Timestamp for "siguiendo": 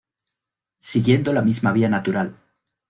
0.79-1.31